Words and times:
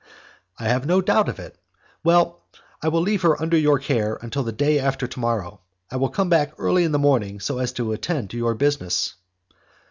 "I 0.57 0.67
have 0.67 0.87
no 0.87 0.99
doubt 0.99 1.29
of 1.29 1.37
it. 1.37 1.59
Well, 2.03 2.41
I 2.81 2.87
will 2.87 3.01
leave 3.01 3.21
her 3.21 3.39
under 3.39 3.55
your 3.55 3.77
care 3.77 4.17
until 4.23 4.41
the 4.41 4.51
day 4.51 4.79
after 4.79 5.05
to 5.05 5.19
morrow. 5.19 5.61
I 5.91 5.97
will 5.97 6.09
come 6.09 6.27
back 6.27 6.53
early 6.57 6.83
in 6.85 6.91
the 6.91 6.97
morning 6.97 7.39
so 7.39 7.59
as 7.59 7.71
to 7.73 7.91
attend 7.91 8.31
to 8.31 8.37
your 8.37 8.55
business." 8.55 9.13